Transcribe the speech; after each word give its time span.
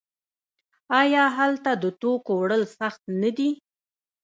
آیا 1.01 1.23
هلته 1.37 1.71
د 1.83 1.85
توکو 2.01 2.31
وړل 2.41 2.63
سخت 2.79 3.01
نه 3.21 3.29
دي؟ 3.37 3.49